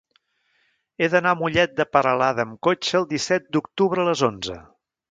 He 1.03 1.09
d'anar 1.15 1.33
a 1.37 1.39
Mollet 1.41 1.75
de 1.81 1.87
Peralada 1.97 2.47
amb 2.47 2.59
cotxe 2.69 2.99
el 3.03 3.07
disset 3.13 3.49
d'octubre 3.55 4.07
a 4.07 4.09
les 4.11 4.27
onze. 4.33 4.61